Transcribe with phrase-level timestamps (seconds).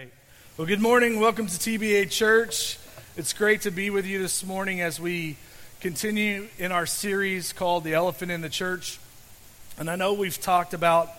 [0.00, 0.12] right.
[0.56, 1.20] Well, good morning.
[1.20, 2.78] Welcome to TBA Church.
[3.18, 5.36] It's great to be with you this morning as we
[5.80, 8.98] continue in our series called The Elephant in the Church.
[9.78, 11.10] And I know we've talked about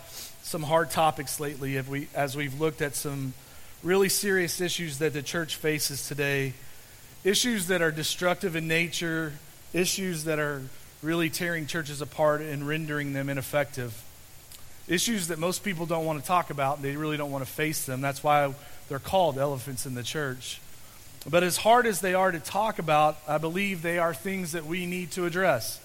[0.41, 3.36] some hard topics lately we, as we've looked at some
[3.83, 6.53] really serious issues that the church faces today.
[7.23, 9.33] Issues that are destructive in nature,
[9.73, 10.63] issues that are
[11.03, 14.03] really tearing churches apart and rendering them ineffective
[14.87, 17.49] issues that most people don't want to talk about and they really don't want to
[17.49, 18.02] face them.
[18.02, 18.53] That's why
[18.91, 20.59] they're called elephants in the church.
[21.26, 24.66] But as hard as they are to talk about, I believe they are things that
[24.66, 25.80] we need to address.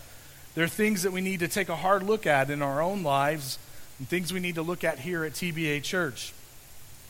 [0.57, 3.61] They're things that we need to take a hard look at in our own lives
[4.01, 6.35] and things we need to look at here at TBA Church.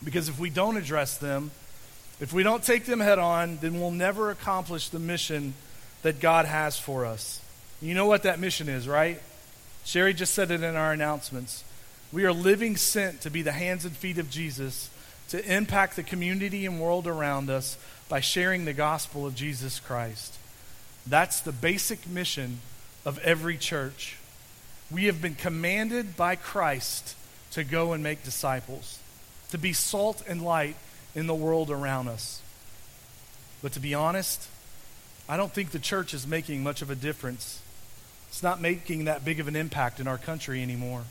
[0.05, 1.50] Because if we don't address them,
[2.20, 5.55] if we don't take them head on, then we'll never accomplish the mission
[6.02, 7.41] that God has for us.
[7.80, 9.19] You know what that mission is, right?
[9.86, 11.64] Sherry just said it in our announcements.
[12.12, 14.91] We are living sent to be the hands and feet of Jesus
[15.30, 17.76] to impact the community and world around us
[18.08, 20.38] by sharing the gospel of Jesus Christ.
[21.06, 22.60] That's the basic mission
[23.05, 24.18] of every church.
[24.91, 27.16] We have been commanded by Christ
[27.52, 28.98] to go and make disciples,
[29.50, 30.77] to be salt and light
[31.14, 32.40] in the world around us.
[33.62, 34.48] But to be honest,
[35.28, 37.61] I don't think the church is making much of a difference.
[38.28, 41.05] It's not making that big of an impact in our country anymore.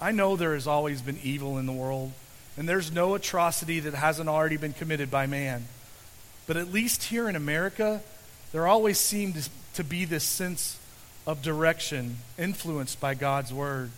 [0.00, 2.12] I know there has always been evil in the world,
[2.56, 5.66] and there's no atrocity that hasn't already been committed by man.
[6.46, 8.00] But at least here in America,
[8.52, 10.78] there always seemed to be this sense
[11.26, 13.90] of direction influenced by God's word.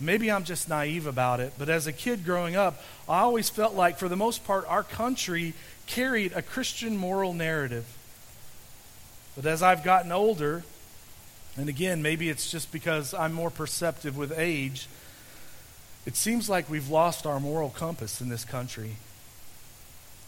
[0.00, 3.74] Maybe I'm just naive about it, but as a kid growing up, I always felt
[3.74, 5.54] like, for the most part, our country
[5.86, 7.84] carried a Christian moral narrative.
[9.36, 10.62] But as I've gotten older,
[11.56, 14.88] and again, maybe it's just because I'm more perceptive with age.
[16.06, 18.96] It seems like we've lost our moral compass in this country.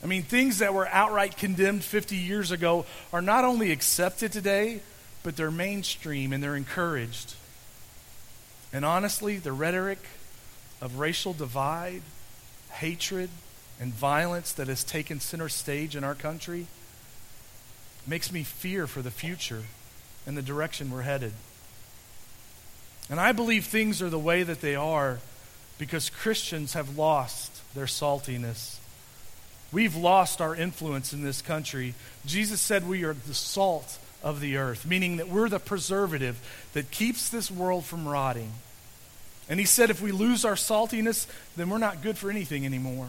[0.03, 4.81] I mean, things that were outright condemned 50 years ago are not only accepted today,
[5.23, 7.35] but they're mainstream and they're encouraged.
[8.73, 9.99] And honestly, the rhetoric
[10.81, 12.03] of racial divide,
[12.73, 13.31] hatred,
[13.81, 16.67] and violence that has taken center stage in our country
[18.07, 19.65] makes me fear for the future
[20.27, 21.33] and the direction we're headed.
[23.09, 25.19] And I believe things are the way that they are
[25.79, 28.77] because Christians have lost their saltiness.
[29.73, 31.95] We've lost our influence in this country.
[32.25, 36.39] Jesus said we are the salt of the earth, meaning that we're the preservative
[36.73, 38.53] that keeps this world from rotting.
[39.49, 41.27] And he said if we lose our saltiness,
[41.57, 43.09] then we're not good for anything anymore.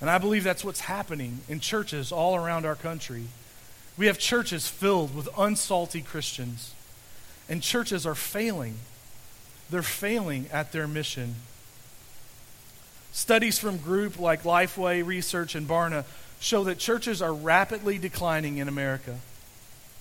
[0.00, 3.24] And I believe that's what's happening in churches all around our country.
[3.96, 6.72] We have churches filled with unsalty Christians,
[7.48, 8.76] and churches are failing.
[9.70, 11.34] They're failing at their mission.
[13.18, 16.04] Studies from group like Lifeway Research and Barna
[16.38, 19.18] show that churches are rapidly declining in America.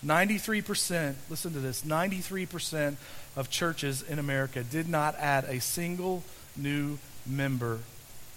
[0.05, 2.95] 93%, listen to this 93%
[3.35, 6.21] of churches in America did not add a single
[6.55, 7.79] new member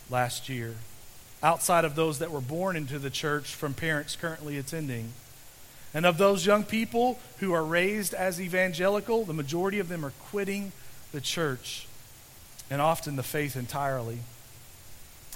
[0.08, 0.76] last year,
[1.42, 5.12] outside of those that were born into the church from parents currently attending.
[5.92, 10.14] And of those young people who are raised as evangelical, the majority of them are
[10.30, 10.72] quitting
[11.12, 11.86] the church
[12.70, 14.20] and often the faith entirely.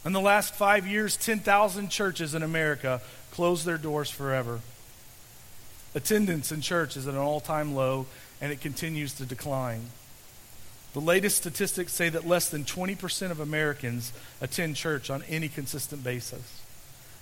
[0.04, 3.00] In the last five years, 10,000 churches in America
[3.30, 4.60] closed their doors forever.
[5.94, 8.06] Attendance in church is at an all time low,
[8.40, 9.86] and it continues to decline.
[10.92, 16.04] The latest statistics say that less than 20% of Americans attend church on any consistent
[16.04, 16.60] basis.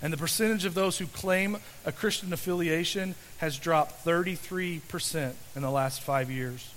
[0.02, 5.70] And the percentage of those who claim a Christian affiliation has dropped 33% in the
[5.70, 6.74] last five years.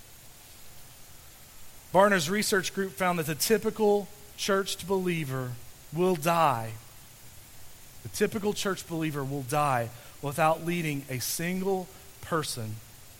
[1.92, 5.54] Barna's research group found that the typical church believer
[5.96, 6.74] will die.
[8.04, 9.90] The typical church believer will die
[10.22, 11.88] without leading a single
[12.22, 12.76] person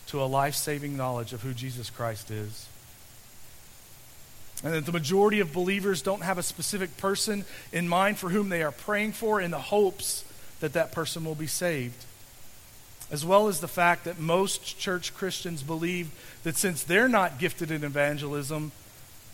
[0.08, 2.68] to a life saving knowledge of who Jesus Christ is
[4.64, 8.48] and that the majority of believers don't have a specific person in mind for whom
[8.48, 10.24] they are praying for in the hopes
[10.60, 12.04] that that person will be saved.
[13.10, 16.10] As well as the fact that most church Christians believe
[16.42, 18.72] that since they're not gifted in evangelism,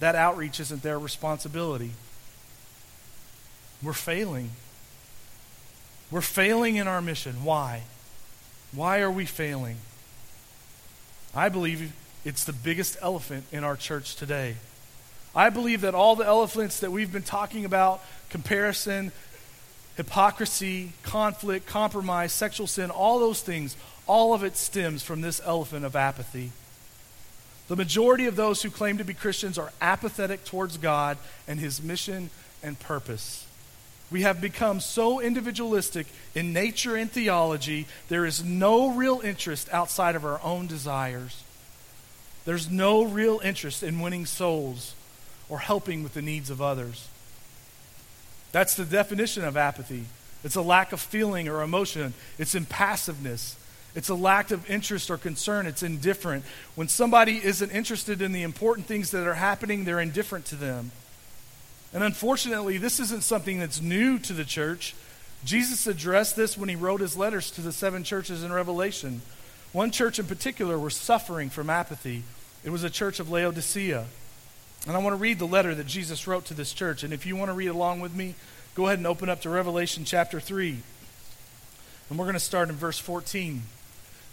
[0.01, 1.93] that outreach isn't their responsibility.
[3.83, 4.51] We're failing.
[6.11, 7.45] We're failing in our mission.
[7.45, 7.83] Why?
[8.73, 9.77] Why are we failing?
[11.35, 11.93] I believe
[12.25, 14.57] it's the biggest elephant in our church today.
[15.35, 19.13] I believe that all the elephants that we've been talking about comparison,
[19.97, 23.77] hypocrisy, conflict, compromise, sexual sin all those things
[24.07, 26.51] all of it stems from this elephant of apathy.
[27.69, 31.83] The majority of those who claim to be Christians are apathetic towards God and his
[31.83, 32.31] mission
[32.63, 33.47] and purpose.
[34.13, 40.15] We have become so individualistic in nature and theology, there is no real interest outside
[40.15, 41.43] of our own desires.
[42.45, 44.95] There's no real interest in winning souls
[45.49, 47.09] or helping with the needs of others.
[48.53, 50.05] That's the definition of apathy.
[50.45, 53.57] It's a lack of feeling or emotion, it's impassiveness.
[53.95, 55.67] It's a lack of interest or concern.
[55.67, 56.47] It's indifferent.
[56.75, 60.93] When somebody isn't interested in the important things that are happening, they're indifferent to them.
[61.93, 64.95] And unfortunately, this isn't something that's new to the church.
[65.45, 69.21] Jesus addressed this when he wrote his letters to the seven churches in Revelation.
[69.73, 72.23] One church in particular was suffering from apathy.
[72.65, 74.07] It was a church of Laodicea.
[74.87, 77.03] And I want to read the letter that Jesus wrote to this church.
[77.03, 78.35] And if you want to read along with me,
[78.75, 80.79] go ahead and open up to Revelation chapter 3.
[82.09, 83.63] And we're going to start in verse 14.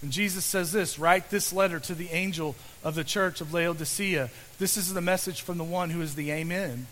[0.01, 4.29] And Jesus says this Write this letter to the angel of the church of Laodicea.
[4.59, 6.87] This is the message from the one who is the Amen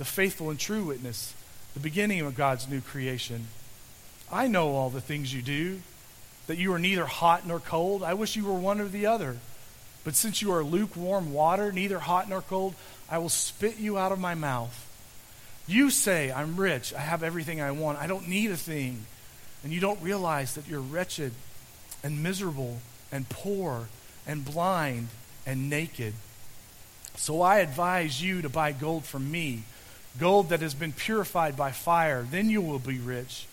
[0.00, 1.34] the faithful and true witness,
[1.74, 3.48] the beginning of God's new creation.
[4.32, 5.82] I know all the things you do,
[6.46, 8.02] that you are neither hot nor cold.
[8.02, 9.36] I wish you were one or the other.
[10.02, 12.74] But since you are lukewarm water, neither hot nor cold,
[13.10, 14.88] I will spit you out of my mouth.
[15.66, 19.04] You say, I'm rich, I have everything I want, I don't need a thing.
[19.62, 21.32] And you don't realize that you're wretched
[22.02, 22.78] and miserable
[23.12, 23.88] and poor
[24.26, 25.08] and blind
[25.44, 26.14] and naked.
[27.16, 29.64] So I advise you to buy gold from me
[30.18, 33.46] gold that has been purified by fire, then you will be rich.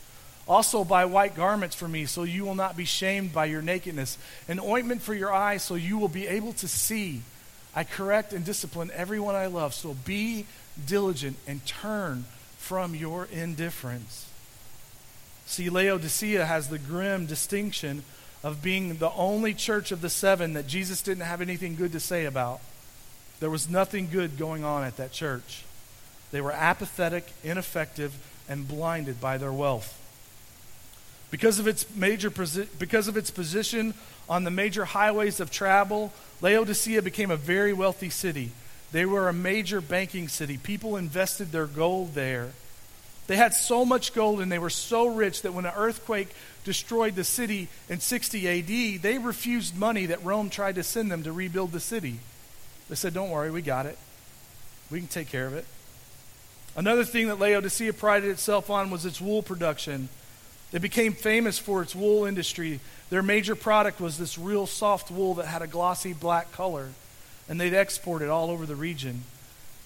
[0.47, 4.17] Also, buy white garments for me, so you will not be shamed by your nakedness,
[4.47, 7.21] an ointment for your eyes, so you will be able to see.
[7.75, 10.45] I correct and discipline everyone I love, so be
[10.85, 12.25] diligent and turn
[12.57, 14.27] from your indifference.
[15.45, 18.03] See, Laodicea has the grim distinction
[18.43, 21.99] of being the only church of the seven that Jesus didn't have anything good to
[21.99, 22.61] say about.
[23.39, 25.63] There was nothing good going on at that church.
[26.31, 28.13] They were apathetic, ineffective,
[28.49, 29.93] and blinded by their wealth.
[31.29, 33.93] Because of its major because of its position
[34.29, 38.51] on the major highways of travel, Laodicea became a very wealthy city.
[38.91, 40.57] They were a major banking city.
[40.57, 42.51] People invested their gold there.
[43.27, 46.29] They had so much gold and they were so rich that when an earthquake
[46.63, 51.23] destroyed the city in 60 AD, they refused money that Rome tried to send them
[51.23, 52.19] to rebuild the city.
[52.87, 53.97] They said, Don't worry, we got it.
[54.89, 55.65] We can take care of it.
[56.77, 60.09] Another thing that Laodicea prided itself on was its wool production.
[60.71, 62.79] It became famous for its wool industry.
[63.09, 66.89] Their major product was this real soft wool that had a glossy black color,
[67.49, 69.23] and they'd export it all over the region.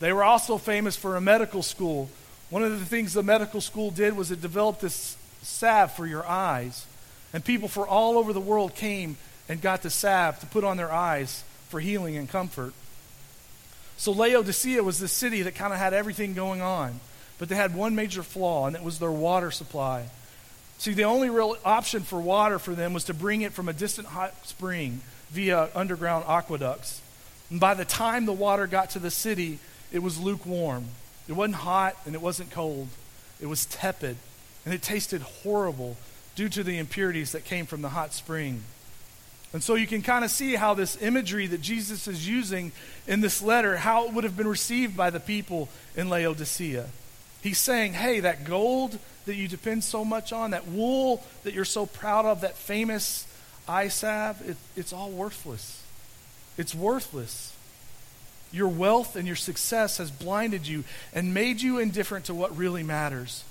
[0.01, 2.09] They were also famous for a medical school.
[2.49, 6.27] One of the things the medical school did was it developed this salve for your
[6.27, 6.85] eyes.
[7.33, 9.15] And people from all over the world came
[9.47, 12.73] and got the salve to put on their eyes for healing and comfort.
[13.97, 16.99] So Laodicea was the city that kind of had everything going on,
[17.37, 20.09] but they had one major flaw, and it was their water supply.
[20.77, 23.73] See, the only real option for water for them was to bring it from a
[23.73, 27.01] distant hot spring via underground aqueducts.
[27.51, 29.59] And by the time the water got to the city,
[29.91, 30.85] it was lukewarm.
[31.27, 32.87] It wasn't hot and it wasn't cold.
[33.39, 34.17] It was tepid,
[34.65, 35.97] and it tasted horrible
[36.35, 38.63] due to the impurities that came from the hot spring.
[39.53, 42.71] And so you can kind of see how this imagery that Jesus is using
[43.05, 46.87] in this letter, how it would have been received by the people in Laodicea.
[47.41, 51.65] He's saying, hey, that gold that you depend so much on, that wool that you're
[51.65, 53.27] so proud of, that famous
[53.67, 55.83] eye salve, it, it's all worthless.
[56.57, 57.53] It's worthless.
[58.51, 60.83] Your wealth and your success has blinded you
[61.13, 63.43] and made you indifferent to what really matters.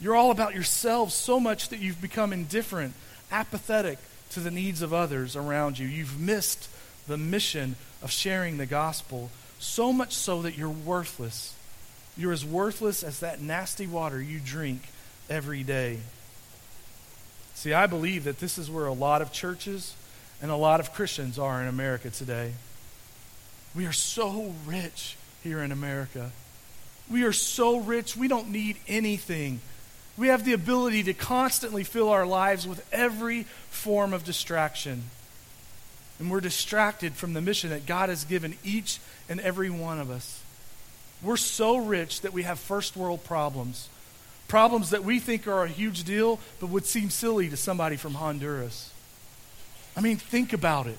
[0.00, 2.94] You're all about yourselves so much that you've become indifferent,
[3.30, 3.98] apathetic,
[4.34, 5.86] to the needs of others around you.
[5.86, 6.68] You've missed
[7.06, 11.54] the mission of sharing the gospel, so much so that you're worthless.
[12.16, 14.82] You're as worthless as that nasty water you drink
[15.30, 15.98] every day.
[17.54, 19.94] See, I believe that this is where a lot of churches
[20.40, 22.52] and a lot of Christians are in America today.
[23.74, 26.32] We are so rich here in America.
[27.10, 29.60] We are so rich, we don't need anything
[30.22, 35.02] we have the ability to constantly fill our lives with every form of distraction.
[36.20, 40.12] And we're distracted from the mission that God has given each and every one of
[40.12, 40.40] us.
[41.24, 43.88] We're so rich that we have first world problems.
[44.46, 48.14] Problems that we think are a huge deal, but would seem silly to somebody from
[48.14, 48.92] Honduras.
[49.96, 50.98] I mean, think about it.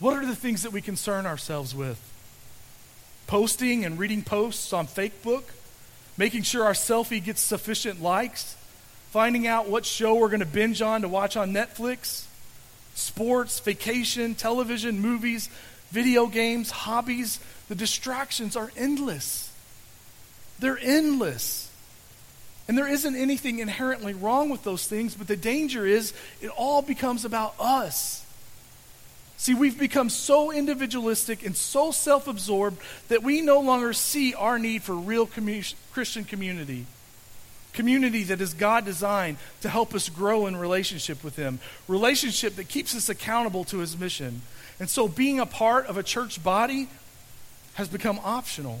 [0.00, 2.00] What are the things that we concern ourselves with?
[3.28, 5.44] Posting and reading posts on Facebook?
[6.16, 8.56] Making sure our selfie gets sufficient likes,
[9.10, 12.24] finding out what show we're going to binge on to watch on Netflix,
[12.94, 15.48] sports, vacation, television, movies,
[15.90, 17.38] video games, hobbies.
[17.68, 19.52] The distractions are endless.
[20.58, 21.70] They're endless.
[22.68, 26.82] And there isn't anything inherently wrong with those things, but the danger is it all
[26.82, 28.24] becomes about us.
[29.36, 34.58] See, we've become so individualistic and so self absorbed that we no longer see our
[34.58, 36.86] need for real commu- Christian community.
[37.72, 41.58] Community that is God designed to help us grow in relationship with Him.
[41.88, 44.42] Relationship that keeps us accountable to His mission.
[44.78, 46.88] And so being a part of a church body
[47.74, 48.80] has become optional.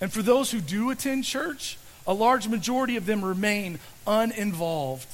[0.00, 5.08] And for those who do attend church, a large majority of them remain uninvolved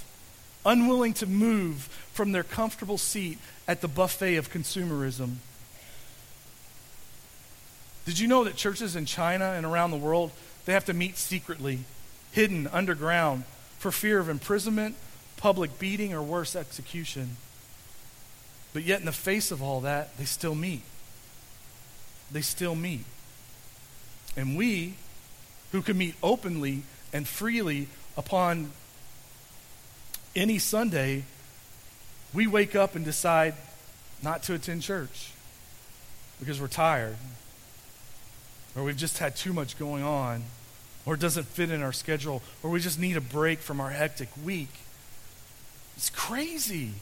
[0.64, 5.36] unwilling to move from their comfortable seat at the buffet of consumerism.
[8.04, 10.32] Did you know that churches in China and around the world,
[10.64, 11.80] they have to meet secretly,
[12.32, 13.44] hidden underground,
[13.78, 14.96] for fear of imprisonment,
[15.36, 17.36] public beating, or worse, execution?
[18.72, 20.82] But yet, in the face of all that, they still meet.
[22.30, 23.04] They still meet.
[24.36, 24.94] And we,
[25.72, 28.72] who can meet openly and freely upon
[30.34, 31.24] any Sunday,
[32.32, 33.54] we wake up and decide
[34.22, 35.32] not to attend church
[36.38, 37.16] because we're tired,
[38.74, 40.42] or we've just had too much going on,
[41.04, 43.90] or it doesn't fit in our schedule, or we just need a break from our
[43.90, 44.70] hectic week.
[45.96, 46.92] It's crazy.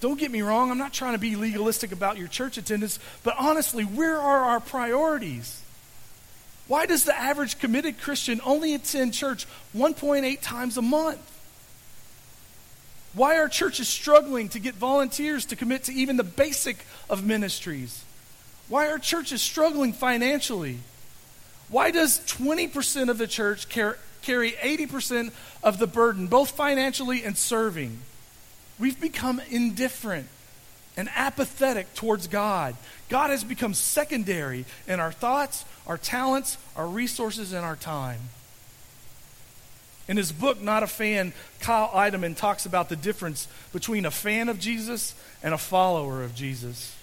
[0.00, 3.34] Don't get me wrong, I'm not trying to be legalistic about your church attendance, but
[3.38, 5.62] honestly, where are our priorities?
[6.66, 9.46] Why does the average committed Christian only attend church
[9.76, 11.20] 1.8 times a month?
[13.14, 18.04] Why are churches struggling to get volunteers to commit to even the basic of ministries?
[18.68, 20.78] Why are churches struggling financially?
[21.68, 27.98] Why does 20% of the church carry 80% of the burden, both financially and serving?
[28.78, 30.26] We've become indifferent
[30.96, 32.76] and apathetic towards God.
[33.08, 38.20] God has become secondary in our thoughts, our talents, our resources, and our time.
[40.06, 44.48] In his book, Not a Fan, Kyle Idleman talks about the difference between a fan
[44.48, 46.94] of Jesus and a follower of Jesus.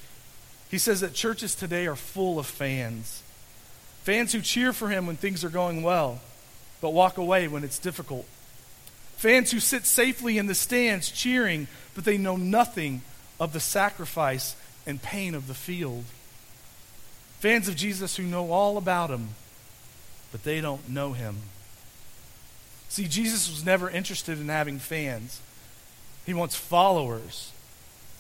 [0.70, 3.24] He says that churches today are full of fans.
[4.03, 6.20] Fans who cheer for him when things are going well,
[6.79, 8.25] but walk away when it's difficult.
[9.17, 13.01] Fans who sit safely in the stands cheering, but they know nothing
[13.39, 14.55] of the sacrifice
[14.88, 16.05] and pain of the field.
[17.39, 19.29] Fans of Jesus who know all about him,
[20.31, 21.38] but they don't know him.
[22.91, 25.39] See, Jesus was never interested in having fans,
[26.25, 27.53] he wants followers.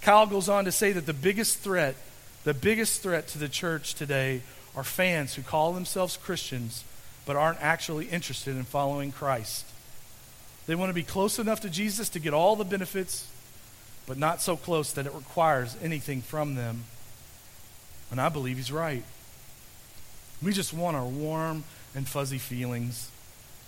[0.01, 1.97] Kyle goes on to say that the biggest threat,
[2.45, 4.41] the biggest threat to the church today
[4.73, 6.85] are fans who call themselves Christians
[7.25, 9.65] but aren't actually interested in following Christ.
[10.67, 13.27] They want to be close enough to Jesus to get all the benefits,
[14.07, 16.85] but not so close that it requires anything from them.
[18.09, 19.03] And I believe he's right.
[20.41, 23.09] We just want our warm and fuzzy feelings.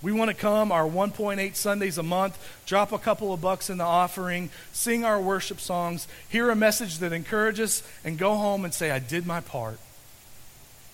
[0.04, 3.78] We want to come our 1.8 Sundays a month, drop a couple of bucks in
[3.78, 8.74] the offering, sing our worship songs, hear a message that encourages, and go home and
[8.74, 9.80] say, I did my part.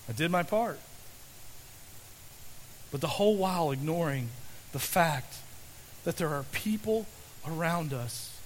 [0.07, 0.79] I did my part.
[2.91, 4.29] But the whole while ignoring
[4.73, 5.37] the fact
[6.03, 7.07] that there are people
[7.47, 8.37] around us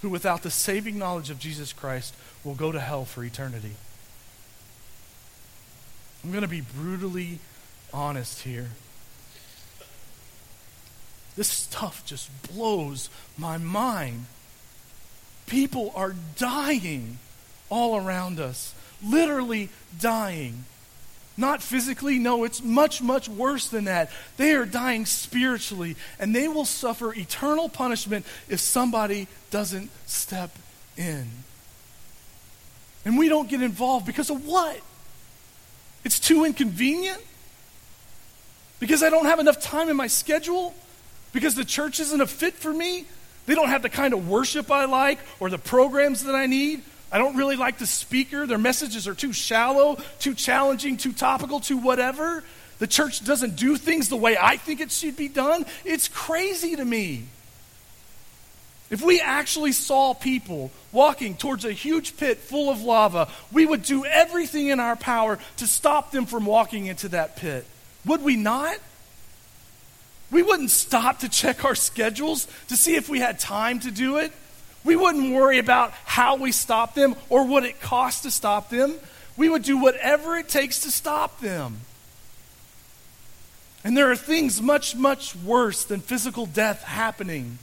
[0.00, 3.76] who, without the saving knowledge of Jesus Christ, will go to hell for eternity.
[6.24, 7.38] I'm going to be brutally
[7.92, 8.70] honest here.
[11.36, 13.08] This stuff just blows
[13.38, 14.26] my mind.
[15.46, 17.18] People are dying
[17.70, 20.64] all around us, literally dying.
[21.36, 24.10] Not physically, no, it's much, much worse than that.
[24.36, 30.50] They are dying spiritually, and they will suffer eternal punishment if somebody doesn't step
[30.96, 31.26] in.
[33.04, 34.78] And we don't get involved because of what?
[36.04, 37.22] It's too inconvenient?
[38.78, 40.74] Because I don't have enough time in my schedule?
[41.32, 43.06] Because the church isn't a fit for me.
[43.46, 46.82] They don't have the kind of worship I like or the programs that I need.
[47.10, 48.46] I don't really like the speaker.
[48.46, 52.44] Their messages are too shallow, too challenging, too topical, too whatever.
[52.78, 55.66] The church doesn't do things the way I think it should be done.
[55.84, 57.24] It's crazy to me.
[58.90, 63.82] If we actually saw people walking towards a huge pit full of lava, we would
[63.82, 67.66] do everything in our power to stop them from walking into that pit.
[68.04, 68.76] Would we not?
[70.32, 74.16] We wouldn't stop to check our schedules to see if we had time to do
[74.16, 74.32] it.
[74.82, 78.94] We wouldn't worry about how we stop them or what it costs to stop them.
[79.36, 81.82] We would do whatever it takes to stop them.
[83.84, 87.58] And there are things much, much worse than physical death happening.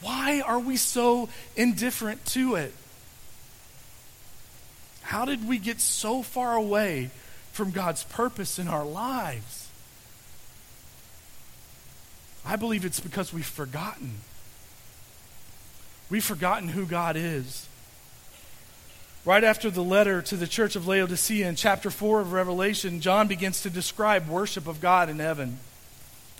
[0.00, 2.72] Why are we so indifferent to it?
[5.02, 7.10] How did we get so far away
[7.54, 9.63] from God's purpose in our lives.
[12.44, 14.12] I believe it's because we've forgotten.
[16.10, 17.68] We've forgotten who God is.
[19.24, 23.26] Right after the letter to the church of Laodicea in chapter 4 of Revelation, John
[23.26, 25.58] begins to describe worship of God in heaven.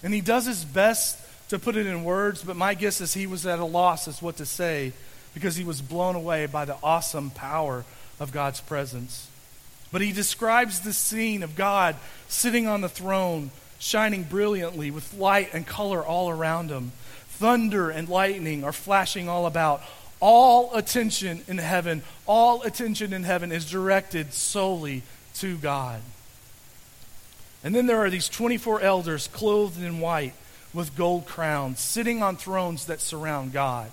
[0.03, 1.19] And he does his best
[1.49, 4.21] to put it in words, but my guess is he was at a loss as
[4.21, 4.93] what to say
[5.33, 7.87] because he was blown away by the awesome power
[8.21, 9.29] of God's presence.
[9.91, 11.97] But he describes the scene of God
[12.29, 16.93] sitting on the throne, shining brilliantly with light and color all around him.
[17.29, 19.83] Thunder and lightning are flashing all about.
[20.21, 25.03] All attention in heaven, all attention in heaven is directed solely
[25.35, 26.01] to God.
[27.63, 30.35] And then there are these 24 elders clothed in white
[30.73, 33.91] with gold crowns, sitting on thrones that surround God.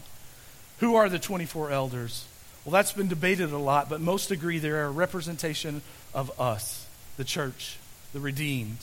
[0.80, 2.26] Who are the 24 elders?
[2.66, 5.82] Well, that's been debated a lot, but most agree they're a representation
[6.14, 6.86] of us,
[7.18, 7.78] the church,
[8.14, 8.78] the redeemed.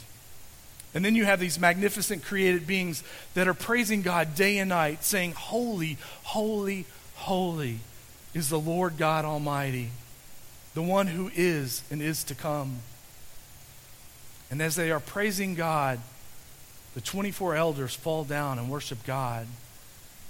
[0.94, 3.02] And then you have these magnificent created beings
[3.34, 7.78] that are praising God day and night, saying, Holy, holy, holy
[8.34, 9.90] is the Lord God Almighty,
[10.74, 12.78] the one who is and is to come.
[14.50, 16.00] And as they are praising God,
[16.94, 19.46] the 24 elders fall down and worship God.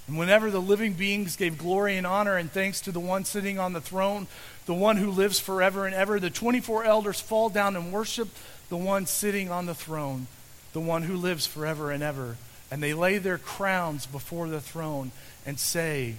[0.09, 3.59] And whenever the living beings gave glory and honor and thanks to the one sitting
[3.59, 4.27] on the throne,
[4.65, 8.29] the one who lives forever and ever, the 24 elders fall down and worship
[8.71, 10.27] the one sitting on the throne,
[10.73, 12.37] the one who lives forever and ever.
[12.71, 15.11] And they lay their crowns before the throne
[15.47, 16.17] and say,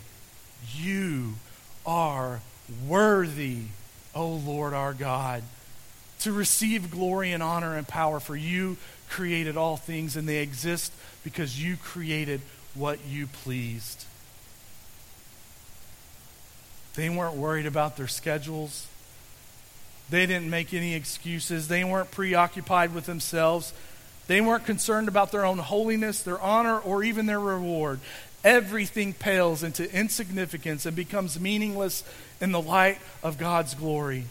[0.74, 1.36] You
[1.86, 2.42] are
[2.88, 3.66] worthy,
[4.16, 5.44] O Lord our God
[6.20, 8.78] to receive glory and honor and power, for you
[9.10, 10.92] created all things, and they exist
[11.24, 12.42] because you created
[12.76, 14.06] what you pleased.
[16.96, 18.88] They weren't worried about their schedules.
[20.10, 21.68] They didn't make any excuses.
[21.68, 23.74] They weren't preoccupied with themselves.
[24.30, 28.00] They weren't concerned about their own holiness, their honor, or even their reward.
[28.44, 32.04] Everything pales into insignificance and becomes meaningless
[32.40, 34.26] in the light of God's glory.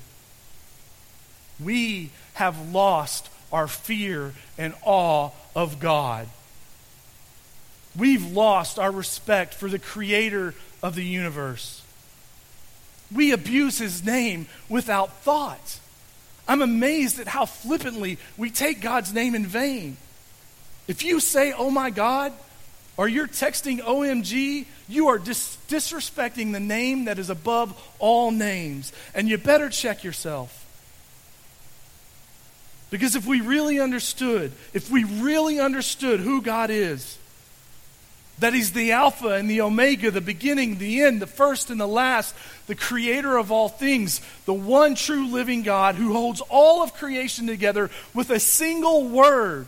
[1.59, 6.29] We have lost our fear and awe of God.
[7.97, 11.83] We've lost our respect for the creator of the universe.
[13.13, 15.81] We abuse his name without thought.
[16.49, 19.99] I'm amazed at how flippantly we take God's name in vain.
[20.89, 22.33] If you say, oh my God,
[22.97, 28.93] or you're texting OMG, you are dis- disrespecting the name that is above all names.
[29.15, 30.65] And you better check yourself.
[32.91, 37.19] Because if we really understood, if we really understood who God is,
[38.41, 41.89] that He's the Alpha and the Omega, the beginning, the end, the first and the
[41.89, 42.35] last,
[42.67, 47.47] the creator of all things, the one true living God who holds all of creation
[47.47, 49.67] together with a single word.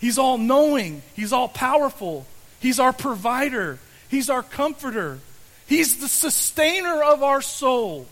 [0.00, 2.26] He's all knowing, He's all powerful,
[2.60, 5.18] He's our provider, He's our comforter,
[5.66, 8.06] He's the sustainer of our soul,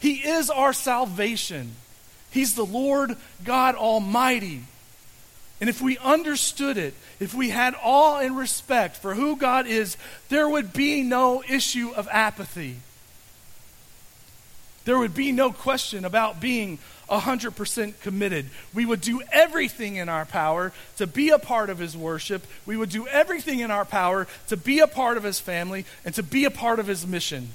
[0.00, 1.72] He is our salvation.
[2.28, 4.64] He's the Lord God Almighty.
[5.60, 9.96] And if we understood it, if we had awe and respect for who God is,
[10.28, 12.76] there would be no issue of apathy.
[14.84, 18.46] There would be no question about being 100% committed.
[18.74, 22.46] We would do everything in our power to be a part of His worship.
[22.66, 26.14] We would do everything in our power to be a part of His family and
[26.14, 27.48] to be a part of His mission.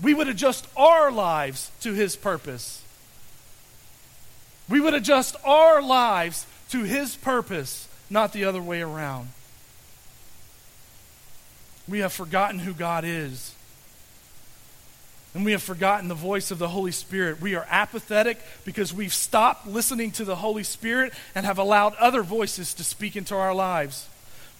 [0.00, 2.82] We would adjust our lives to His purpose.
[4.68, 9.30] We would adjust our lives to His purpose, not the other way around.
[11.88, 13.54] We have forgotten who God is.
[15.34, 17.40] And we have forgotten the voice of the Holy Spirit.
[17.40, 22.22] We are apathetic because we've stopped listening to the Holy Spirit and have allowed other
[22.22, 24.08] voices to speak into our lives.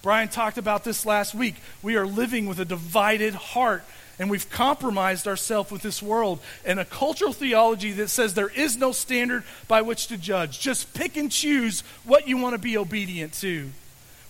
[0.01, 1.55] Brian talked about this last week.
[1.81, 3.83] We are living with a divided heart
[4.19, 8.75] and we've compromised ourselves with this world and a cultural theology that says there is
[8.75, 10.59] no standard by which to judge.
[10.59, 13.69] Just pick and choose what you want to be obedient to.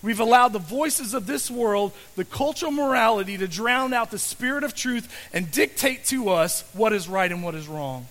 [0.02, 4.64] We've allowed the voices of this world, the cultural morality, to drown out the spirit
[4.64, 8.06] of truth and dictate to us what is right and what is wrong.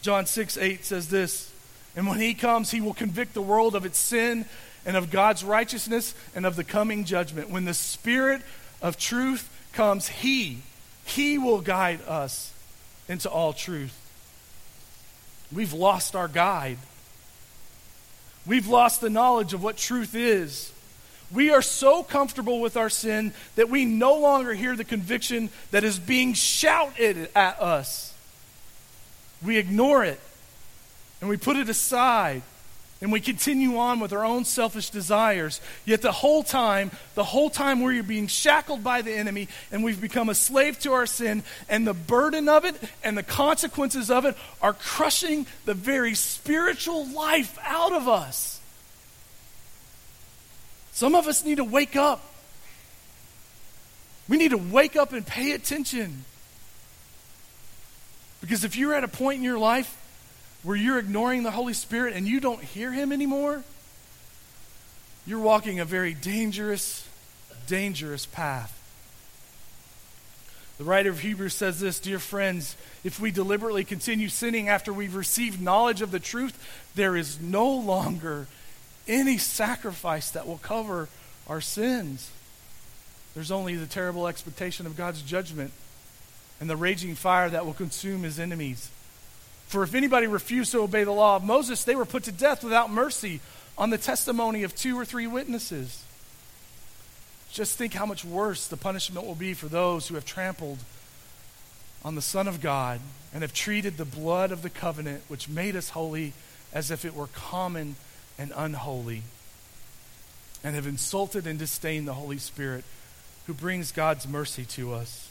[0.00, 1.52] John 6 8 says this,
[1.94, 4.46] and when he comes, he will convict the world of its sin
[4.84, 7.50] and of God's righteousness and of the coming judgment.
[7.50, 8.42] When the Spirit
[8.82, 10.58] of truth comes, He,
[11.04, 12.52] He will guide us
[13.08, 13.96] into all truth.
[15.52, 16.78] We've lost our guide.
[18.46, 20.72] We've lost the knowledge of what truth is.
[21.32, 25.84] We are so comfortable with our sin that we no longer hear the conviction that
[25.84, 28.14] is being shouted at us.
[29.44, 30.20] We ignore it
[31.20, 32.42] and we put it aside
[33.00, 35.60] and we continue on with our own selfish desires.
[35.86, 40.00] Yet the whole time, the whole time we're being shackled by the enemy and we've
[40.00, 44.26] become a slave to our sin, and the burden of it and the consequences of
[44.26, 48.60] it are crushing the very spiritual life out of us.
[50.92, 52.22] Some of us need to wake up.
[54.28, 56.24] We need to wake up and pay attention.
[58.42, 59.96] Because if you're at a point in your life
[60.62, 63.62] where you're ignoring the Holy Spirit and you don't hear Him anymore,
[65.26, 67.08] you're walking a very dangerous,
[67.66, 68.76] dangerous path.
[70.78, 75.14] The writer of Hebrews says this Dear friends, if we deliberately continue sinning after we've
[75.14, 78.46] received knowledge of the truth, there is no longer
[79.06, 81.08] any sacrifice that will cover
[81.46, 82.30] our sins.
[83.34, 85.72] There's only the terrible expectation of God's judgment
[86.60, 88.90] and the raging fire that will consume his enemies.
[89.70, 92.64] For if anybody refused to obey the law of Moses, they were put to death
[92.64, 93.38] without mercy
[93.78, 96.02] on the testimony of two or three witnesses.
[97.52, 100.78] Just think how much worse the punishment will be for those who have trampled
[102.04, 102.98] on the Son of God
[103.32, 106.32] and have treated the blood of the covenant, which made us holy,
[106.72, 107.94] as if it were common
[108.36, 109.22] and unholy,
[110.64, 112.82] and have insulted and disdained the Holy Spirit,
[113.46, 115.29] who brings God's mercy to us.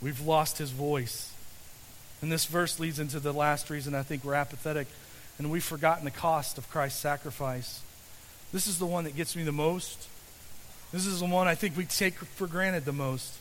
[0.00, 1.32] We've lost his voice.
[2.22, 4.88] And this verse leads into the last reason I think we're apathetic
[5.38, 7.82] and we've forgotten the cost of Christ's sacrifice.
[8.52, 10.08] This is the one that gets me the most.
[10.92, 13.34] This is the one I think we take for granted the most.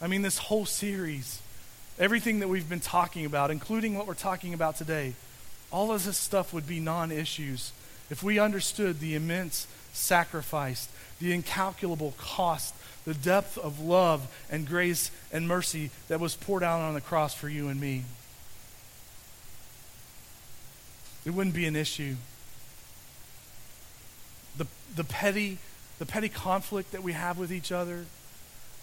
[0.00, 1.40] I mean, this whole series,
[1.98, 5.14] everything that we've been talking about, including what we're talking about today,
[5.70, 7.72] all of this stuff would be non issues
[8.10, 12.74] if we understood the immense sacrifice, the incalculable cost
[13.04, 17.34] the depth of love and grace and mercy that was poured out on the cross
[17.34, 18.04] for you and me.
[21.24, 22.16] It wouldn't be an issue.
[24.56, 25.58] The, the, petty,
[25.98, 28.06] the petty conflict that we have with each other,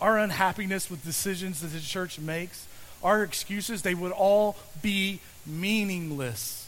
[0.01, 2.67] our unhappiness with decisions that the church makes,
[3.03, 6.67] our excuses, they would all be meaningless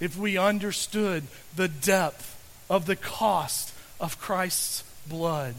[0.00, 1.24] if we understood
[1.56, 2.36] the depth
[2.70, 5.54] of the cost of Christ's blood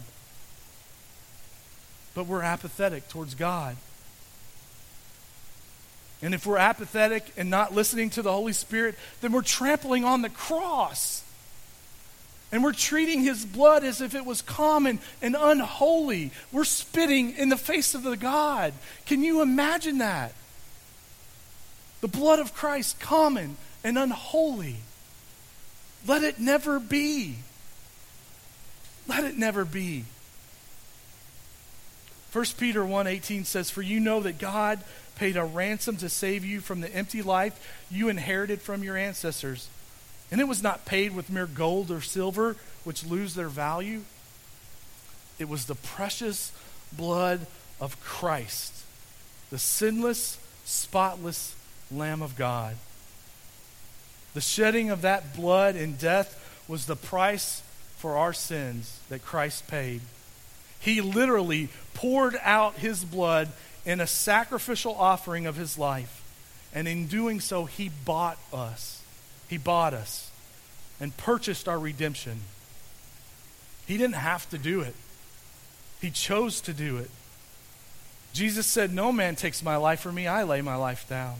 [2.19, 3.77] but we're apathetic towards God.
[6.21, 10.21] And if we're apathetic and not listening to the Holy Spirit, then we're trampling on
[10.21, 11.23] the cross.
[12.51, 16.31] And we're treating his blood as if it was common and unholy.
[16.51, 18.73] We're spitting in the face of the God.
[19.05, 20.33] Can you imagine that?
[22.01, 24.75] The blood of Christ, common and unholy.
[26.05, 27.37] Let it never be.
[29.07, 30.03] Let it never be.
[32.31, 34.83] 1 Peter 1:18 says for you know that God
[35.15, 39.67] paid a ransom to save you from the empty life you inherited from your ancestors.
[40.31, 44.01] And it was not paid with mere gold or silver which lose their value.
[45.39, 46.51] It was the precious
[46.91, 47.47] blood
[47.81, 48.73] of Christ,
[49.49, 51.55] the sinless, spotless
[51.91, 52.75] lamb of God.
[54.33, 56.35] The shedding of that blood in death
[56.67, 57.63] was the price
[57.97, 60.01] for our sins that Christ paid.
[60.79, 63.49] He literally poured out his blood
[63.85, 66.23] in a sacrificial offering of his life.
[66.73, 69.01] And in doing so, he bought us.
[69.47, 70.29] He bought us
[70.99, 72.41] and purchased our redemption.
[73.85, 74.95] He didn't have to do it,
[76.01, 77.09] he chose to do it.
[78.31, 81.37] Jesus said, No man takes my life from me, I lay my life down.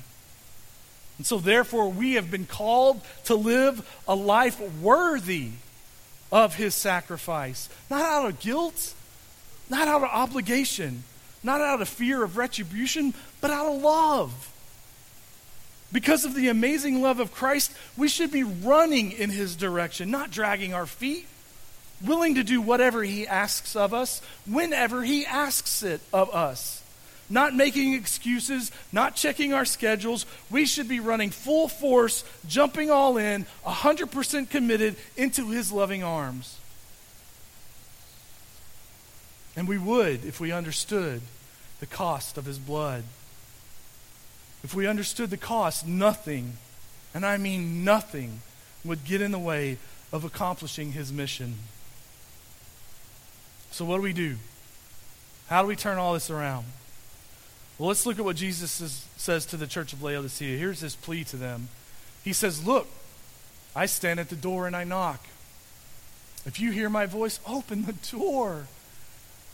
[1.18, 5.52] And so, therefore, we have been called to live a life worthy
[6.32, 8.94] of his sacrifice, not out of guilt,
[9.70, 11.04] not out of obligation,
[11.44, 14.52] not out of fear of retribution, but out of love.
[15.92, 20.32] Because of the amazing love of Christ, we should be running in his direction, not
[20.32, 21.26] dragging our feet,
[22.04, 26.84] willing to do whatever he asks of us, whenever he asks it of us.
[27.32, 30.26] Not making excuses, not checking our schedules.
[30.50, 36.58] We should be running full force, jumping all in, 100% committed into his loving arms.
[39.56, 41.22] And we would if we understood
[41.80, 43.04] the cost of his blood.
[44.64, 46.54] If we understood the cost, nothing,
[47.14, 48.42] and I mean nothing,
[48.84, 49.78] would get in the way
[50.12, 51.56] of accomplishing his mission.
[53.72, 54.38] So, what do we do?
[55.48, 56.66] How do we turn all this around?
[57.78, 60.58] Well, let's look at what Jesus is, says to the church of Laodicea.
[60.58, 61.70] Here's his plea to them
[62.24, 62.88] He says, Look,
[63.76, 65.26] I stand at the door and I knock.
[66.46, 68.68] If you hear my voice, open the door.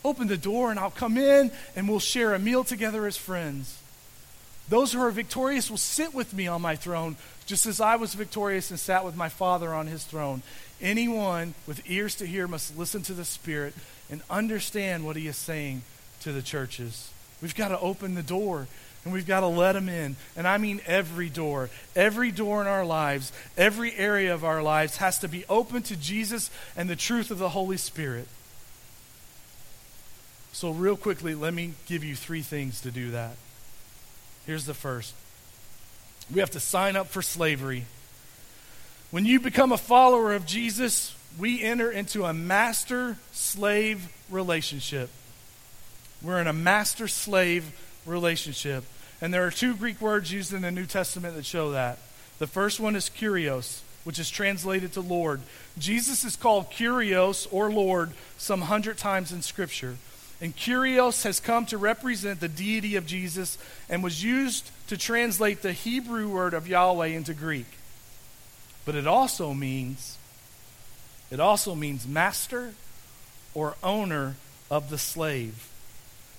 [0.06, 3.76] Open the door and I'll come in and we'll share a meal together as friends.
[4.68, 8.14] Those who are victorious will sit with me on my throne, just as I was
[8.14, 10.42] victorious and sat with my Father on his throne.
[10.80, 13.74] Anyone with ears to hear must listen to the Spirit
[14.08, 15.82] and understand what he is saying
[16.20, 17.10] to the churches.
[17.42, 18.68] We've got to open the door
[19.04, 20.14] and we've got to let them in.
[20.36, 21.68] And I mean every door.
[21.96, 25.96] Every door in our lives, every area of our lives has to be open to
[25.96, 28.28] Jesus and the truth of the Holy Spirit.
[30.56, 33.36] So, real quickly, let me give you three things to do that.
[34.46, 35.12] Here's the first
[36.32, 37.84] we have to sign up for slavery.
[39.10, 45.10] When you become a follower of Jesus, we enter into a master slave relationship.
[46.22, 47.70] We're in a master slave
[48.06, 48.84] relationship.
[49.20, 51.98] And there are two Greek words used in the New Testament that show that.
[52.38, 55.42] The first one is kurios, which is translated to Lord.
[55.76, 59.98] Jesus is called kurios or Lord some hundred times in Scripture.
[60.40, 63.56] And kurios has come to represent the deity of Jesus
[63.88, 67.66] and was used to translate the Hebrew word of Yahweh into Greek.
[68.84, 70.18] But it also means
[71.30, 72.74] it also means master
[73.52, 74.36] or owner
[74.70, 75.68] of the slave.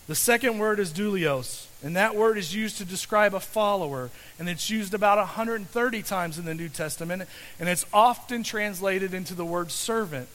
[0.08, 4.48] The second word is doulos, and that word is used to describe a follower, and
[4.48, 7.24] it's used about 130 times in the New Testament,
[7.60, 10.30] and it's often translated into the word servant.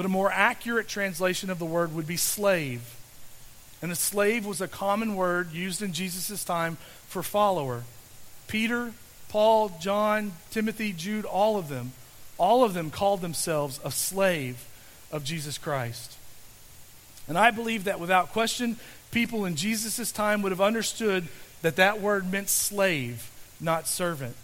[0.00, 2.96] But a more accurate translation of the word would be slave.
[3.82, 7.82] And a slave was a common word used in Jesus' time for follower.
[8.46, 8.94] Peter,
[9.28, 11.92] Paul, John, Timothy, Jude, all of them,
[12.38, 14.64] all of them called themselves a slave
[15.12, 16.16] of Jesus Christ.
[17.28, 18.76] And I believe that without question,
[19.10, 21.28] people in Jesus' time would have understood
[21.60, 24.36] that that word meant slave, not servant.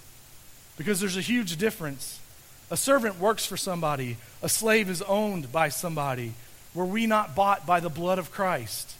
[0.76, 2.20] Because there's a huge difference.
[2.70, 6.34] A servant works for somebody, a slave is owned by somebody.
[6.74, 8.94] Were we not bought by the blood of Christ?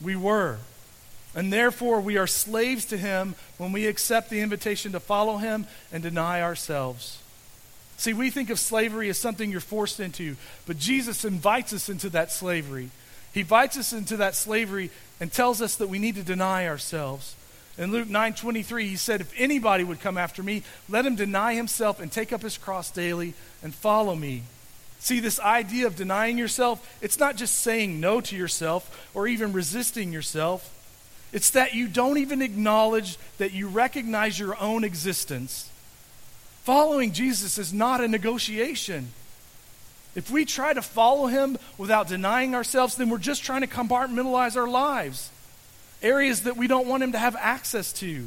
[0.00, 0.58] We were.
[1.34, 5.66] And therefore, we are slaves to him when we accept the invitation to follow him
[5.92, 7.18] and deny ourselves.
[7.98, 12.08] See, we think of slavery as something you're forced into, but Jesus invites us into
[12.10, 12.90] that slavery.
[13.34, 17.34] He invites us into that slavery and tells us that we need to deny ourselves.
[17.78, 22.00] In Luke 9:23, he said, "If anybody would come after me, let him deny himself
[22.00, 24.44] and take up his cross daily and follow me."
[24.98, 29.52] See, this idea of denying yourself, it's not just saying no to yourself or even
[29.52, 30.70] resisting yourself.
[31.32, 35.66] It's that you don't even acknowledge that you recognize your own existence.
[36.64, 39.12] Following Jesus is not a negotiation.
[40.14, 44.56] If we try to follow him without denying ourselves, then we're just trying to compartmentalize
[44.56, 45.28] our lives
[46.02, 48.26] areas that we don't want him to have access to.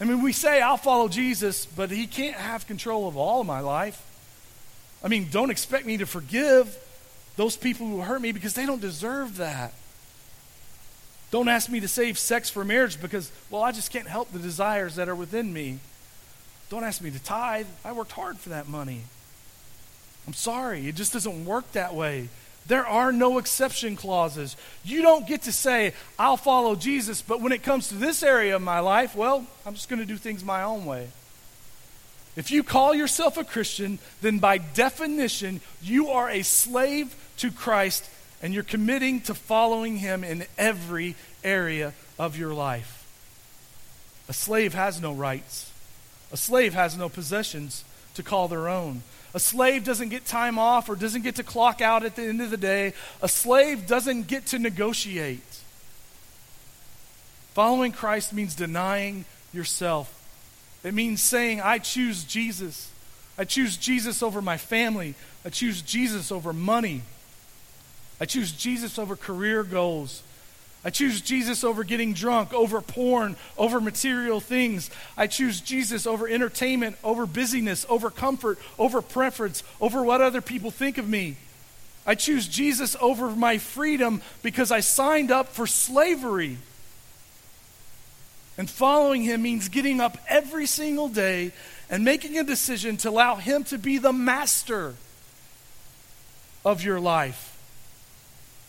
[0.00, 3.46] I mean, we say, I'll follow Jesus, but he can't have control of all of
[3.46, 4.02] my life.
[5.02, 6.76] I mean, don't expect me to forgive
[7.36, 9.72] those people who hurt me because they don't deserve that.
[11.30, 14.38] Don't ask me to save sex for marriage because, well, I just can't help the
[14.38, 15.78] desires that are within me.
[16.70, 17.66] Don't ask me to tithe.
[17.84, 19.02] I worked hard for that money.
[20.26, 20.88] I'm sorry.
[20.88, 22.28] It just doesn't work that way.
[22.66, 24.56] There are no exception clauses.
[24.84, 28.56] You don't get to say, I'll follow Jesus, but when it comes to this area
[28.56, 31.08] of my life, well, I'm just going to do things my own way.
[32.36, 38.08] If you call yourself a Christian, then by definition, you are a slave to Christ
[38.42, 43.06] and you're committing to following him in every area of your life.
[44.28, 45.70] A slave has no rights,
[46.32, 49.02] a slave has no possessions to call their own.
[49.32, 52.40] A slave doesn't get time off or doesn't get to clock out at the end
[52.40, 52.94] of the day.
[53.22, 55.40] A slave doesn't get to negotiate.
[57.54, 60.16] Following Christ means denying yourself.
[60.82, 62.90] It means saying, I choose Jesus.
[63.36, 65.14] I choose Jesus over my family.
[65.44, 67.02] I choose Jesus over money.
[68.20, 70.22] I choose Jesus over career goals.
[70.82, 74.90] I choose Jesus over getting drunk, over porn, over material things.
[75.16, 80.70] I choose Jesus over entertainment, over busyness, over comfort, over preference, over what other people
[80.70, 81.36] think of me.
[82.06, 86.56] I choose Jesus over my freedom because I signed up for slavery.
[88.56, 91.52] And following him means getting up every single day
[91.90, 94.94] and making a decision to allow him to be the master
[96.64, 97.58] of your life,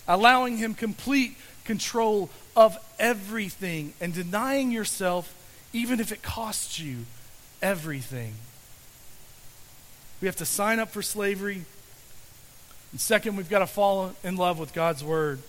[0.08, 5.34] allowing him complete control of everything and denying yourself,
[5.74, 7.06] even if it costs you
[7.62, 8.34] everything.
[10.22, 11.66] We have to sign up for slavery.
[12.92, 15.40] And second, we've got to fall in love with God's word.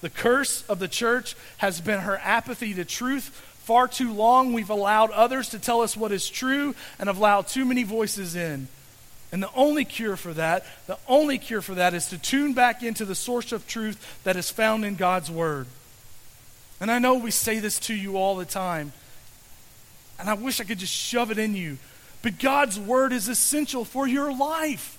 [0.00, 4.68] The curse of the church has been her apathy to truth Far too long, we've
[4.68, 8.68] allowed others to tell us what is true and have allowed too many voices in.
[9.34, 12.84] And the only cure for that, the only cure for that is to tune back
[12.84, 15.66] into the source of truth that is found in God's Word.
[16.80, 18.92] And I know we say this to you all the time,
[20.20, 21.78] and I wish I could just shove it in you,
[22.22, 24.96] but God's Word is essential for your life.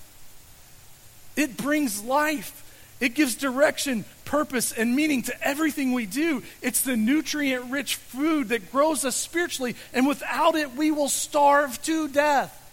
[1.34, 2.62] It brings life.
[3.00, 6.42] It gives direction, purpose, and meaning to everything we do.
[6.60, 11.80] It's the nutrient rich food that grows us spiritually, and without it, we will starve
[11.84, 12.64] to death.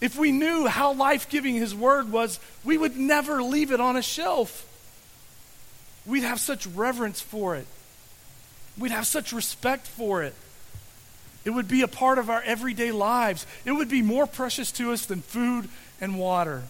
[0.00, 3.96] If we knew how life giving His Word was, we would never leave it on
[3.96, 4.66] a shelf.
[6.06, 7.66] We'd have such reverence for it,
[8.78, 10.34] we'd have such respect for it.
[11.42, 13.46] It would be a part of our everyday lives.
[13.64, 16.64] It would be more precious to us than food and water.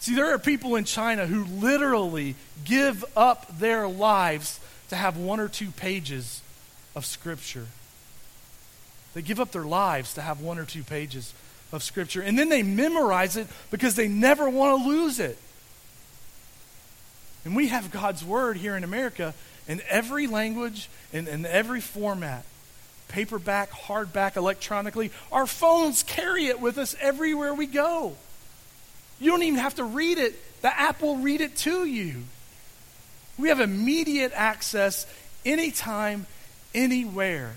[0.00, 2.34] See, there are people in China who literally
[2.64, 4.58] give up their lives
[4.88, 6.40] to have one or two pages
[6.94, 7.66] of Scripture.
[9.18, 11.34] They give up their lives to have one or two pages
[11.72, 12.22] of Scripture.
[12.22, 15.36] And then they memorize it because they never want to lose it.
[17.44, 19.34] And we have God's Word here in America
[19.66, 22.44] in every language and in every format
[23.08, 25.10] paperback, hardback, electronically.
[25.32, 28.14] Our phones carry it with us everywhere we go.
[29.18, 32.22] You don't even have to read it, the app will read it to you.
[33.36, 35.08] We have immediate access
[35.44, 36.26] anytime,
[36.72, 37.56] anywhere.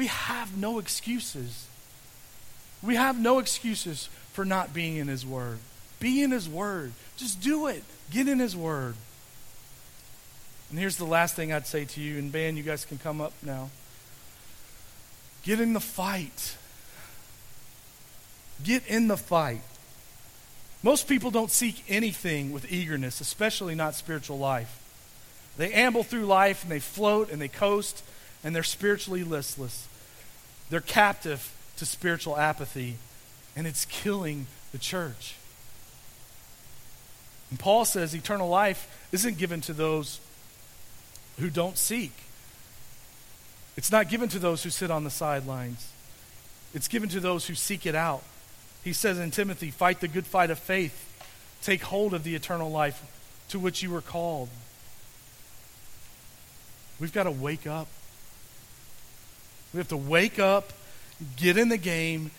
[0.00, 1.66] We have no excuses.
[2.82, 5.58] We have no excuses for not being in His Word.
[5.98, 6.94] Be in His Word.
[7.18, 7.84] Just do it.
[8.10, 8.94] Get in His Word.
[10.70, 13.20] And here's the last thing I'd say to you, and Ben, you guys can come
[13.20, 13.68] up now.
[15.42, 16.56] Get in the fight.
[18.64, 19.60] Get in the fight.
[20.82, 24.80] Most people don't seek anything with eagerness, especially not spiritual life.
[25.58, 28.02] They amble through life and they float and they coast
[28.42, 29.88] and they're spiritually listless.
[30.70, 32.96] They're captive to spiritual apathy
[33.56, 35.34] and it's killing the church.
[37.50, 40.20] And Paul says eternal life isn't given to those
[41.38, 42.12] who don't seek.
[43.76, 45.90] It's not given to those who sit on the sidelines.
[46.72, 48.22] It's given to those who seek it out.
[48.84, 51.06] He says in Timothy, fight the good fight of faith.
[51.62, 53.02] Take hold of the eternal life
[53.48, 54.48] to which you were called.
[57.00, 57.88] We've got to wake up.
[59.72, 60.72] We have to wake up,
[61.36, 62.30] get in the game,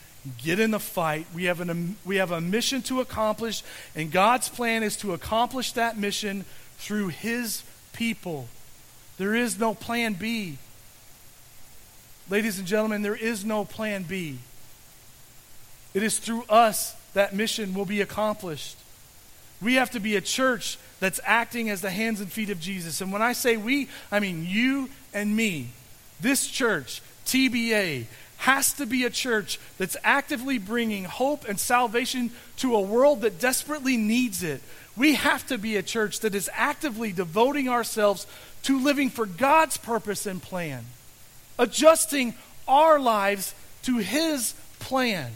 [0.44, 1.28] get in the fight.
[1.34, 3.63] We have, an, we have a mission to accomplish,
[3.96, 6.46] and God's plan is to accomplish that mission
[6.78, 7.63] through His
[7.94, 8.48] people.
[9.17, 10.58] There is no plan B.
[12.30, 14.39] Ladies and gentlemen, there is no plan B.
[15.94, 18.78] It is through us that mission will be accomplished.
[19.62, 23.02] We have to be a church that's acting as the hands and feet of Jesus.
[23.02, 25.70] And when I say we, I mean you and me.
[26.20, 28.06] This church, TBA,
[28.38, 33.39] has to be a church that's actively bringing hope and salvation to a world that
[33.39, 34.62] desperately needs it.
[34.98, 38.26] We have to be a church that is actively devoting ourselves
[38.63, 40.86] to living for God's purpose and plan,
[41.58, 42.34] adjusting
[42.67, 45.32] our lives to His plan.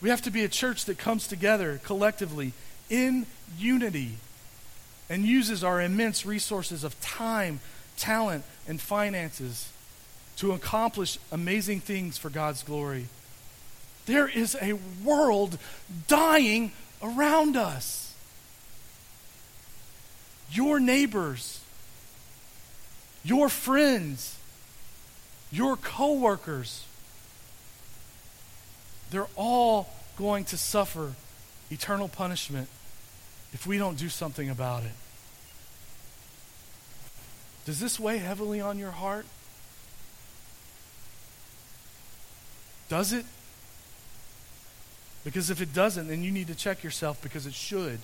[0.00, 2.52] We have to be a church that comes together collectively
[2.90, 4.16] in unity
[5.08, 7.60] and uses our immense resources of time,
[8.02, 9.70] talent, and finances
[10.36, 13.06] to accomplish amazing things for God's glory.
[14.06, 14.72] There is a
[15.04, 15.56] world
[16.08, 18.14] dying around us.
[20.50, 21.60] Your neighbors,
[23.24, 24.36] your friends,
[25.52, 26.84] your coworkers,
[29.10, 31.12] they're all going to suffer
[31.70, 32.68] eternal punishment
[33.52, 34.92] if we don't do something about it.
[37.64, 39.26] Does this weigh heavily on your heart?
[42.88, 43.24] Does it?
[45.24, 48.00] Because if it doesn't, then you need to check yourself because it should.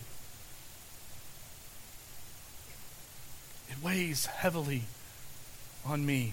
[3.69, 4.85] It weighs heavily
[5.85, 6.33] on me.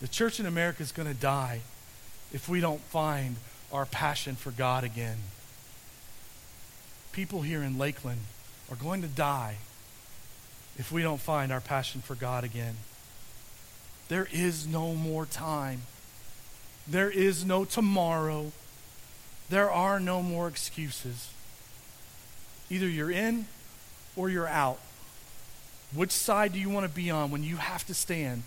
[0.00, 1.60] The church in America is going to die
[2.32, 3.36] if we don't find
[3.72, 5.18] our passion for God again.
[7.12, 8.20] People here in Lakeland
[8.70, 9.56] are going to die
[10.78, 12.76] if we don't find our passion for God again.
[14.08, 15.82] There is no more time.
[16.86, 18.52] There is no tomorrow.
[19.50, 21.30] There are no more excuses.
[22.70, 23.46] Either you're in
[24.16, 24.78] or you're out.
[25.94, 28.42] Which side do you want to be on when you have to stand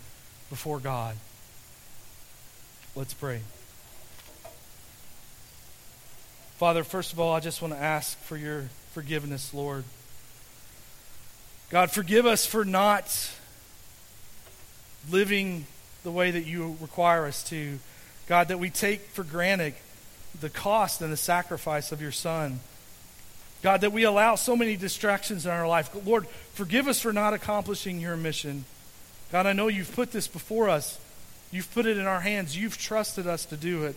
[0.48, 1.16] before God?
[2.94, 3.40] Let's pray.
[6.58, 9.84] Father, first of all, I just want to ask for your forgiveness, Lord.
[11.72, 13.30] God, forgive us for not
[15.10, 15.64] living
[16.04, 17.78] the way that you require us to.
[18.28, 19.72] God, that we take for granted
[20.38, 22.60] the cost and the sacrifice of your Son.
[23.62, 25.88] God, that we allow so many distractions in our life.
[26.04, 28.66] Lord, forgive us for not accomplishing your mission.
[29.30, 31.00] God, I know you've put this before us.
[31.50, 32.54] You've put it in our hands.
[32.54, 33.96] You've trusted us to do it.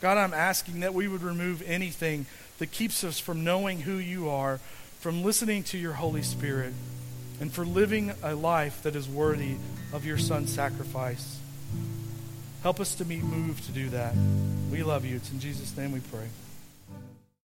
[0.00, 2.26] God, I'm asking that we would remove anything
[2.58, 4.58] that keeps us from knowing who you are,
[4.98, 6.72] from listening to your Holy Spirit,
[7.40, 9.56] and for living a life that is worthy
[9.92, 11.38] of your Son's sacrifice.
[12.62, 14.14] Help us to be moved to do that.
[14.70, 15.16] We love you.
[15.16, 16.28] It's in Jesus' name we pray.